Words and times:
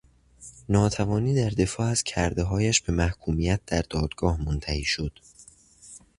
ناتوانی 0.69 1.33
در 1.33 1.49
دفاع 1.49 1.87
از 1.87 2.03
کردههایش، 2.03 2.81
به 2.81 2.93
محکومیت 2.93 3.59
در 3.65 3.83
دادگاه 3.89 4.41
منتهی 4.41 4.83
شد 4.83 5.19